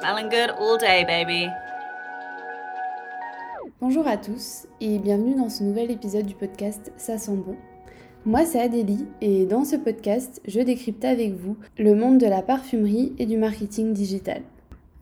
[0.00, 1.48] Good all day, baby.
[3.80, 7.56] Bonjour à tous et bienvenue dans ce nouvel épisode du podcast Ça sent bon.
[8.24, 12.42] Moi c'est Adélie et dans ce podcast je décrypte avec vous le monde de la
[12.42, 14.42] parfumerie et du marketing digital.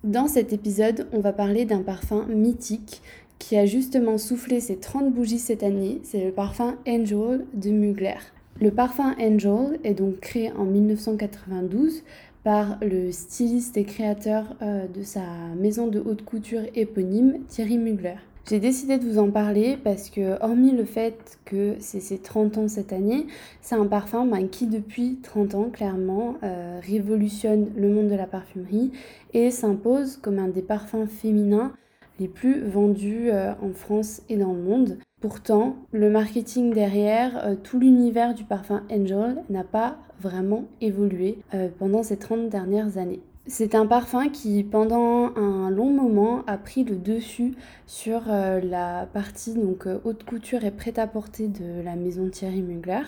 [0.03, 3.03] Dans cet épisode on va parler d'un parfum mythique
[3.39, 8.17] qui a justement soufflé ses 30 bougies cette année, c'est le parfum Angel de Mugler.
[8.59, 12.03] Le parfum Angel est donc créé en 1992
[12.47, 15.25] par le styliste et créateur euh, de sa
[15.59, 18.15] maison de haute couture éponyme Thierry Mugler.
[18.49, 22.59] J'ai décidé de vous en parler parce que, hormis le fait que c'est ses 30
[22.59, 23.27] ans cette année,
[23.63, 28.29] c'est un parfum ben, qui, depuis 30 ans, clairement, euh, révolutionne le monde de la
[28.29, 28.93] parfumerie
[29.35, 31.73] et s'impose comme un des parfums féminins
[32.21, 34.99] les plus vendus euh, en France et dans le monde.
[35.29, 41.69] Pourtant, le marketing derrière, euh, tout l'univers du parfum Angel n'a pas vraiment évolué euh,
[41.81, 43.19] pendant ces 30 dernières années.
[43.49, 47.55] C'est un parfum qui, pendant un long moment, a pris le dessus
[47.89, 53.03] sur la partie donc haute couture et prêt-à-porter de la maison Thierry Mugler.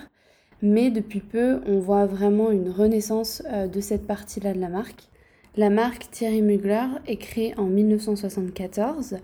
[0.61, 5.07] Mais depuis peu, on voit vraiment une renaissance de cette partie-là de la marque.
[5.55, 9.17] La marque Thierry Mugler est créée en 1974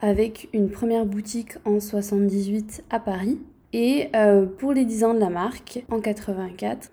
[0.00, 3.38] avec une première boutique en 78 à Paris.
[3.72, 6.90] Et euh, pour les 10 ans de la marque, en 84,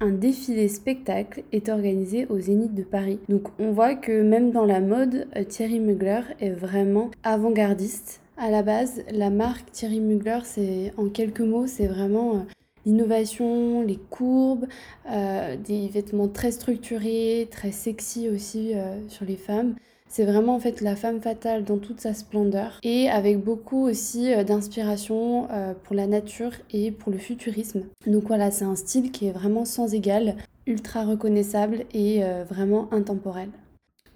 [0.00, 3.20] un défilé spectacle est organisé au Zénith de Paris.
[3.28, 8.20] Donc on voit que même dans la mode, euh, Thierry Mugler est vraiment avant-gardiste.
[8.36, 12.40] À la base, la marque Thierry Mugler, c'est en quelques mots, c'est vraiment euh,
[12.84, 14.66] l'innovation, les courbes,
[15.06, 18.74] des vêtements très structurés, très sexy aussi
[19.08, 19.74] sur les femmes.
[20.08, 24.32] C'est vraiment en fait la femme fatale dans toute sa splendeur et avec beaucoup aussi
[24.32, 25.48] euh, d'inspiration
[25.84, 27.84] pour la nature et pour le futurisme.
[28.06, 33.50] Donc voilà, c'est un style qui est vraiment sans égal, ultra reconnaissable et vraiment intemporel.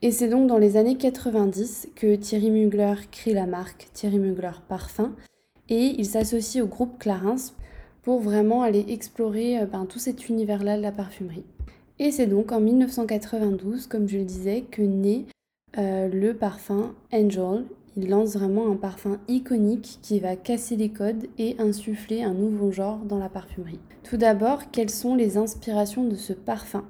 [0.02, 4.52] Et c'est donc dans les années 90 que Thierry Mugler crée la marque Thierry Mugler
[4.67, 5.14] Parfum
[5.68, 7.52] et il s'associe au groupe Clarins
[8.02, 11.45] pour vraiment aller explorer euh, ben, tout cet univers-là de la parfumerie.
[11.98, 15.27] Et c'est donc en 1992, comme je le disais, que naît
[15.79, 17.64] euh, le parfum Angel.
[17.97, 22.70] Il lance vraiment un parfum iconique qui va casser les codes et insuffler un nouveau
[22.70, 23.80] genre dans la parfumerie.
[24.05, 26.85] Tout d'abord, quelles sont les inspirations de ce parfum?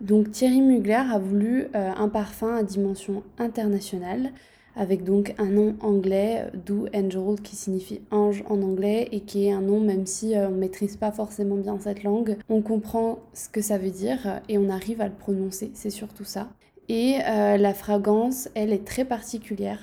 [0.00, 4.32] Donc Thierry Mugler a voulu euh, un parfum à dimension internationale
[4.74, 9.52] avec donc un nom anglais, d'où Angel qui signifie ange en anglais et qui est
[9.52, 13.18] un nom même si euh, on ne maîtrise pas forcément bien cette langue, on comprend
[13.34, 16.48] ce que ça veut dire et on arrive à le prononcer, c'est surtout ça.
[16.92, 19.78] Et euh, la fragrance, elle est très particulière.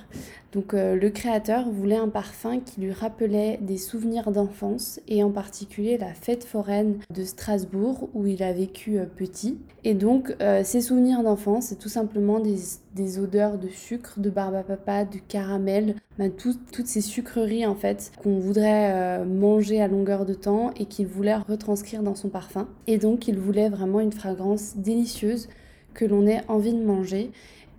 [0.52, 5.32] Donc euh, le créateur voulait un parfum qui lui rappelait des souvenirs d'enfance et en
[5.32, 9.58] particulier la fête foraine de Strasbourg où il a vécu euh, petit.
[9.84, 14.64] Et donc ces souvenirs d'enfance, c'est tout simplement des, odeurs de sucre, de barbe à
[14.64, 20.34] papa, de caramel, ben, toutes ces sucreries en fait qu'on voudrait manger à longueur de
[20.34, 22.68] temps et qu'il voulait retranscrire dans son parfum.
[22.88, 25.48] Et donc il voulait vraiment une fragrance délicieuse
[26.00, 27.32] que l'on ait envie de manger.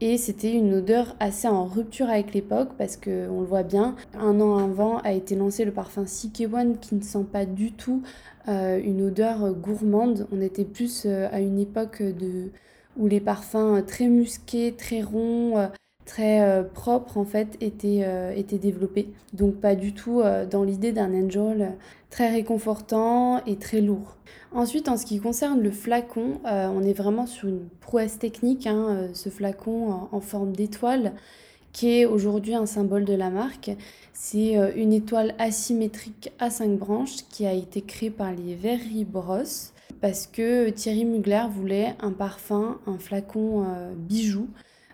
[0.02, 3.96] Et c'était une odeur assez en rupture avec l'époque parce que on le voit bien,
[4.14, 6.04] un an avant a été lancé le parfum
[6.52, 8.02] One qui ne sent pas du tout
[8.48, 10.26] euh, une odeur gourmande.
[10.32, 12.50] On était plus euh, à une époque de,
[12.96, 15.66] où les parfums très musqués, très ronds, euh,
[16.10, 18.04] très propres en fait étaient,
[18.34, 19.10] étaient développés.
[19.32, 21.76] Donc pas du tout dans l'idée d'un angel
[22.10, 24.16] très réconfortant et très lourd.
[24.52, 28.66] Ensuite, en ce qui concerne le flacon, euh, on est vraiment sur une prouesse technique,
[28.66, 31.12] hein, euh, ce flacon en, forme d'étoile
[31.72, 33.70] qui est aujourd'hui un symbole de la marque.
[34.12, 39.04] C'est euh, une étoile asymétrique à cinq branches qui a été créée par les Very
[39.04, 39.44] Bros
[40.00, 43.66] parce que Thierry Mugler voulait un parfum, un flacon
[43.96, 44.48] bijou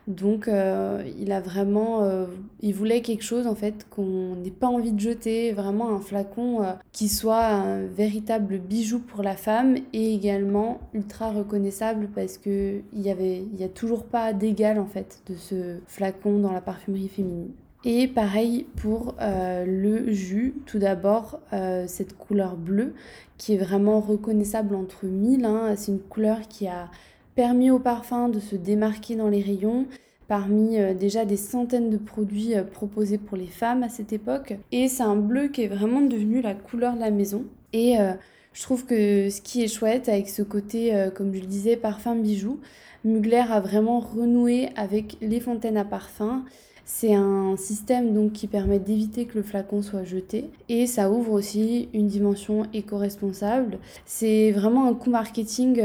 [0.06, 2.26] donc euh, il a vraiment, euh,
[2.60, 6.62] il voulait quelque chose en fait qu'on n'ait pas envie de jeter, vraiment un flacon
[6.62, 12.82] euh, qui soit un véritable bijou pour la femme et également ultra reconnaissable parce que
[12.92, 16.52] il y avait, il y a toujours pas d'égal en fait de ce flacon dans
[16.52, 17.50] la parfumerie féminine.
[17.84, 21.38] Et pareil pour le jus, tout d'abord
[21.86, 22.94] cette couleur bleue
[23.38, 25.44] qui est vraiment reconnaissable entre mille.
[25.44, 25.74] Hein.
[25.76, 26.88] C'est une couleur qui a
[27.36, 29.86] permis au parfum de se démarquer dans les rayons
[30.26, 34.56] parmi euh, déjà des centaines de produits euh, proposés pour les femmes à cette époque.
[34.72, 37.44] Et c'est un bleu qui est vraiment devenu la couleur de la maison.
[37.72, 38.12] Et euh,
[38.52, 42.16] je trouve que ce qui est chouette avec ce côté, comme je le disais, parfum
[42.16, 42.58] bijou,
[43.04, 46.42] Mugler a vraiment renoué avec les fontaines à parfum.
[46.86, 51.32] C'est un système donc qui permet d'éviter que le flacon soit jeté et ça ouvre
[51.32, 53.78] aussi une dimension éco-responsable.
[54.06, 55.82] C'est vraiment un coup marketing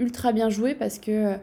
[0.00, 1.36] ultra bien joué parce que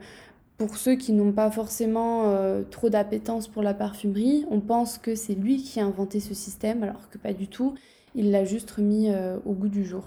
[0.57, 2.33] pour ceux qui n'ont pas forcément
[2.71, 6.83] trop d'appétence pour la parfumerie, on pense que c'est lui qui a inventé ce système,
[6.83, 7.75] alors que pas du tout.
[8.15, 9.09] Il l'a juste remis
[9.45, 10.03] au goût du jour.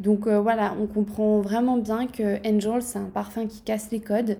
[0.00, 4.38] Donc voilà, on comprend vraiment bien que Angel, c'est un parfum qui casse les codes.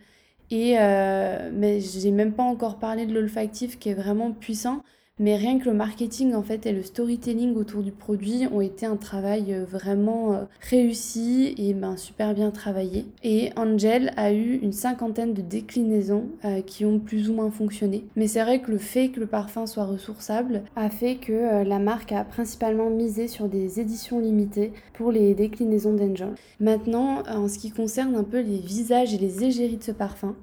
[0.50, 4.82] Et mais j'ai même pas encore parlé de l'olfactif qui est vraiment puissant.
[5.18, 8.84] Mais rien que le marketing en fait et le storytelling autour du produit ont été
[8.84, 13.06] un travail euh, vraiment euh, réussi et ben, super bien travaillé.
[13.24, 18.04] Et Angel a eu une cinquantaine de déclinaisons euh, qui ont plus ou moins fonctionné.
[18.14, 21.78] Mais c'est vrai que le fait que le parfum soit ressourçable a fait que la
[21.78, 26.34] marque a principalement misé sur des éditions limitées pour les déclinaisons d'Angel.
[26.60, 30.36] Maintenant, en ce qui concerne un peu les visages et les égéries de ce parfum,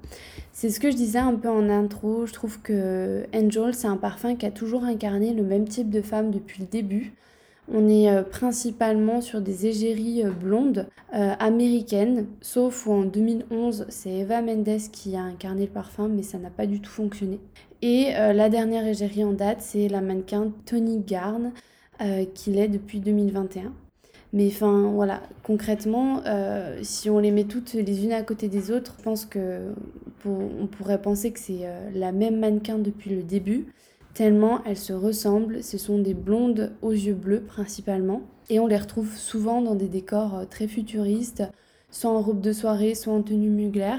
[0.54, 2.26] c'est ce que je disais un peu en intro.
[2.26, 6.00] Je trouve que Angel, c'est un parfum qui a toujours incarné le même type de
[6.00, 7.12] femme depuis le début.
[7.72, 13.86] On est euh, principalement sur des égéries euh, blondes euh, américaines, sauf où en 2011,
[13.88, 17.40] c'est Eva Mendes qui a incarné le parfum, mais ça n'a pas du tout fonctionné.
[17.82, 21.52] Et la dernière égérie en date, c'est la mannequin Tony Garn,
[22.32, 23.74] qui l'est depuis 2021.
[24.34, 28.72] Mais enfin, voilà, concrètement, euh, si on les met toutes les unes à côté des
[28.72, 29.72] autres, je pense que
[30.26, 33.66] on pourrait penser que c'est euh, la même mannequin depuis le début,
[34.12, 35.62] tellement elles se ressemblent.
[35.62, 39.86] Ce sont des blondes aux yeux bleus principalement, et on les retrouve souvent dans des
[39.86, 41.44] décors euh, très futuristes,
[41.92, 43.98] soit en robe de soirée, soit en tenue Mugler.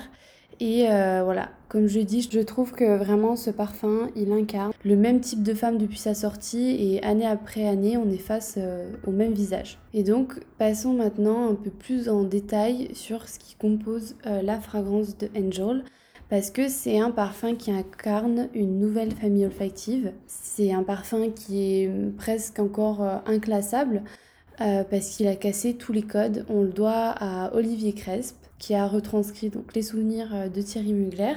[0.59, 5.19] Et voilà, comme je dis, je trouve que vraiment ce parfum, il incarne le même
[5.19, 9.11] type de femme depuis sa sortie et année après année, on est face euh, au
[9.11, 9.79] même visage.
[9.93, 14.59] Et donc, passons maintenant un peu plus en détail sur ce qui compose euh, la
[14.59, 15.83] fragrance de Angel.
[16.27, 20.11] Parce que c'est un parfum qui incarne une nouvelle famille olfactive.
[20.25, 24.01] C'est un parfum qui est presque encore inclassable
[24.57, 26.45] parce qu'il a cassé tous les codes.
[26.49, 30.93] On le doit à Olivier Cresp qui a retranscrit donc les souvenirs euh, de Thierry
[30.93, 31.35] Mugler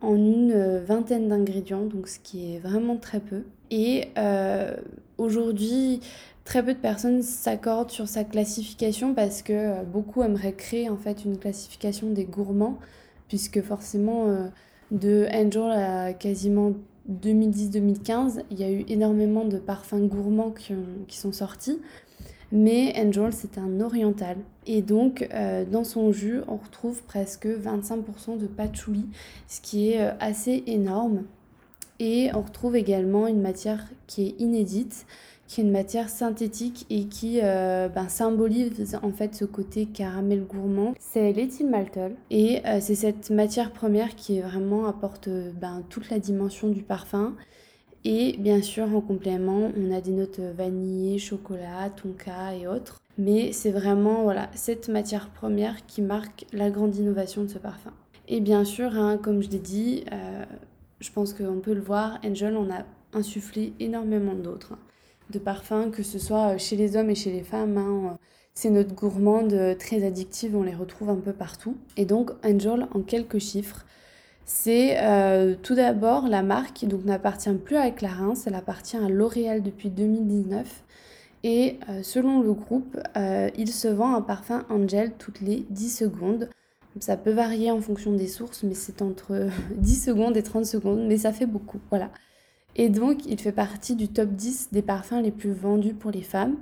[0.00, 3.44] en une euh, vingtaine d'ingrédients, donc ce qui est vraiment très peu.
[3.70, 4.76] Et euh,
[5.18, 6.00] aujourd'hui,
[6.44, 11.24] très peu de personnes s'accordent sur sa classification parce que beaucoup aimeraient créer en fait
[11.24, 12.78] une classification des gourmands,
[13.28, 14.26] puisque forcément
[14.92, 16.74] de Angel à quasiment
[17.10, 20.74] 2010-2015, il y a eu énormément de parfums gourmands qui,
[21.08, 21.80] qui sont sortis
[22.52, 24.36] mais Angel c'est un oriental.
[24.66, 29.06] Et donc euh, dans son jus on retrouve presque 25% de patchouli,
[29.48, 31.24] ce qui est euh, assez énorme.
[31.98, 35.06] Et on retrouve également une matière qui est inédite,
[35.48, 40.44] qui est une matière synthétique et qui euh, ben, symbolise en fait ce côté caramel
[40.44, 40.94] gourmand.
[40.98, 46.82] C'est l'éthylmaltol et c'est cette matière première qui vraiment apporte ben, toute la dimension du
[46.82, 47.34] parfum.
[48.08, 53.02] Et bien sûr, en complément, on a des notes vanille, chocolat, tonka et autres.
[53.18, 57.90] Mais c'est vraiment voilà, cette matière première qui marque la grande innovation de ce parfum.
[58.28, 60.44] Et bien sûr, hein, comme je l'ai dit, euh,
[61.00, 64.74] je pense qu'on peut le voir, Angel en a insufflé énormément d'autres.
[64.74, 64.78] Hein,
[65.30, 67.76] de parfums, que ce soit chez les hommes et chez les femmes.
[67.76, 68.18] Hein,
[68.54, 71.76] ces notes gourmandes très addictives, on les retrouve un peu partout.
[71.96, 73.84] Et donc, Angel, en quelques chiffres,
[74.46, 79.60] c'est euh, tout d'abord la marque donc n'appartient plus à Clarins, elle appartient à L'Oréal
[79.60, 80.84] depuis 2019.
[81.42, 85.90] Et euh, selon le groupe, euh, il se vend un parfum Angel toutes les 10
[85.90, 86.48] secondes.
[87.00, 91.04] Ça peut varier en fonction des sources, mais c'est entre 10 secondes et 30 secondes,
[91.06, 92.10] mais ça fait beaucoup, voilà.
[92.76, 96.22] Et donc, il fait partie du top 10 des parfums les plus vendus pour les
[96.22, 96.56] femmes.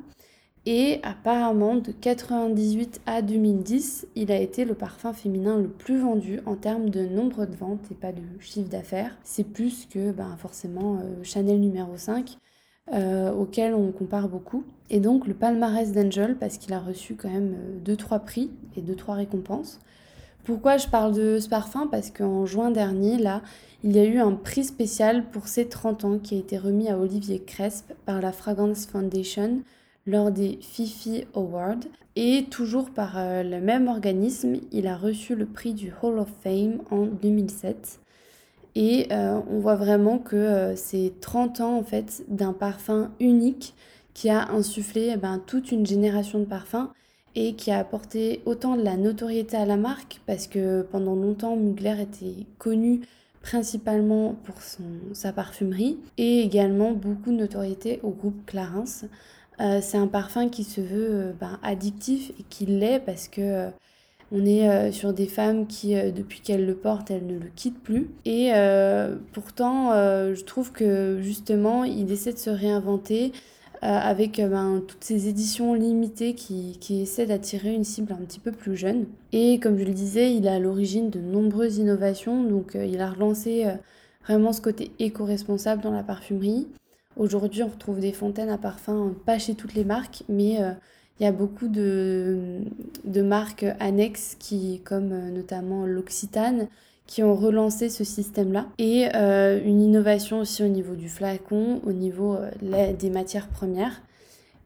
[0.66, 6.40] Et apparemment, de 98 à 2010, il a été le parfum féminin le plus vendu
[6.46, 9.14] en termes de nombre de ventes et pas de chiffre d'affaires.
[9.24, 12.38] C'est plus que ben, forcément euh, Chanel numéro 5,
[12.94, 14.64] euh, auquel on compare beaucoup.
[14.88, 18.80] Et donc le palmarès d'Angel, parce qu'il a reçu quand même 2-3 euh, prix et
[18.80, 19.80] 2-3 récompenses.
[20.44, 21.88] Pourquoi je parle de ce parfum?
[21.88, 23.42] Parce qu'en juin dernier, là,
[23.82, 26.88] il y a eu un prix spécial pour ses 30 ans qui a été remis
[26.88, 29.60] à Olivier Cresp par la Fragrance Foundation
[30.06, 31.84] lors des Fifi Awards.
[32.16, 36.28] Et toujours par euh, le même organisme, il a reçu le prix du Hall of
[36.42, 38.00] Fame en 2007.
[38.76, 43.74] Et euh, on voit vraiment que euh, c'est 30 ans en fait d'un parfum unique
[44.14, 46.88] qui a insufflé eh ben, toute une génération de parfums
[47.34, 51.56] et qui a apporté autant de la notoriété à la marque parce que pendant longtemps
[51.56, 53.00] Mugler était connu
[53.42, 59.06] principalement pour son, sa parfumerie et également beaucoup de notoriété au groupe Clarins
[59.60, 63.40] euh, c'est un parfum qui se veut euh, ben, addictif et qui l'est parce que
[63.40, 63.70] euh,
[64.32, 68.10] on est sur des femmes qui, depuis qu'elles le portent, elles ne le quittent plus.
[68.24, 68.50] Et
[69.32, 73.32] pourtant, je trouve que justement, il essaie de se réinventer.
[73.82, 78.50] avec ben, toutes ces éditions limitées qui, qui essaient d'attirer une cible un petit peu
[78.50, 79.06] plus jeune.
[79.30, 83.10] Et comme je le disais, il est à l'origine de nombreuses innovations, donc il a
[83.10, 83.66] relancé
[84.24, 86.66] vraiment ce côté éco-responsable dans la parfumerie.
[87.16, 90.72] Aujourd'hui, on retrouve des fontaines à parfum, pas chez toutes les marques, mais euh,
[91.20, 92.62] il y a beaucoup de,
[93.22, 96.66] marques annexes qui, comme euh, notamment l'Occitane,
[97.06, 98.66] qui ont relancé ce système-là.
[98.78, 104.02] Et euh, une innovation aussi au niveau du flacon, au niveau des matières premières.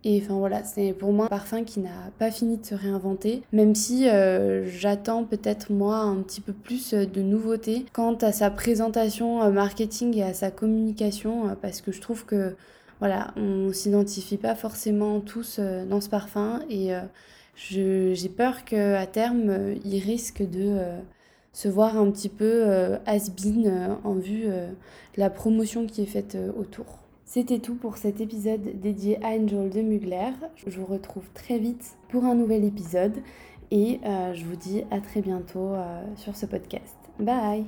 [0.05, 3.43] Et enfin voilà, c'est pour moi un parfum qui n'a pas fini de se réinventer,
[3.53, 8.31] même si euh, j'attends peut-être moi un petit peu plus euh, de nouveautés quant à
[8.31, 12.55] sa présentation euh, marketing et à sa communication, parce que je trouve que
[13.01, 16.91] voilà, on s'identifie pas forcément tous dans ce parfum et
[17.55, 20.79] j'ai peur qu'à terme il risque de
[21.53, 22.65] se voir un petit peu
[23.07, 24.67] has-been en vue de
[25.17, 27.08] la promotion qui est faite autour.
[27.29, 30.31] C'était tout pour cet épisode dédié à Angel de Mugler.
[30.67, 33.19] Je vous retrouve très vite pour un nouvel épisode
[33.71, 36.97] et euh, je vous dis à très bientôt euh, sur ce podcast.
[37.21, 37.67] Bye